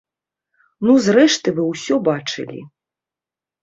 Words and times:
Ну 0.87 0.95
зрэшты 1.09 1.55
вы 1.59 1.63
ўсё 1.71 1.95
бачылі. 2.11 2.69